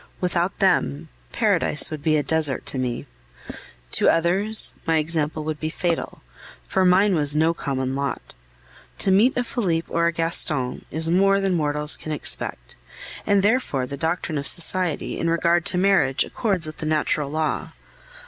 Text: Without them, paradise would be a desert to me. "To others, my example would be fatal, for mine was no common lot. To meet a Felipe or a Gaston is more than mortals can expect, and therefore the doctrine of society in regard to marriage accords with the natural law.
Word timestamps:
Without 0.19 0.57
them, 0.57 1.09
paradise 1.31 1.91
would 1.91 2.01
be 2.01 2.17
a 2.17 2.23
desert 2.23 2.65
to 2.65 2.79
me. 2.79 3.05
"To 3.91 4.09
others, 4.09 4.73
my 4.87 4.97
example 4.97 5.43
would 5.43 5.59
be 5.59 5.69
fatal, 5.69 6.23
for 6.67 6.83
mine 6.85 7.13
was 7.13 7.35
no 7.35 7.53
common 7.53 7.95
lot. 7.95 8.33
To 8.97 9.11
meet 9.11 9.37
a 9.37 9.43
Felipe 9.43 9.85
or 9.91 10.07
a 10.07 10.11
Gaston 10.11 10.85
is 10.89 11.11
more 11.11 11.39
than 11.39 11.53
mortals 11.53 11.97
can 11.97 12.11
expect, 12.11 12.75
and 13.27 13.43
therefore 13.43 13.85
the 13.85 13.95
doctrine 13.95 14.39
of 14.39 14.47
society 14.47 15.19
in 15.19 15.29
regard 15.29 15.67
to 15.67 15.77
marriage 15.77 16.23
accords 16.23 16.65
with 16.65 16.77
the 16.77 16.87
natural 16.87 17.29
law. 17.29 17.73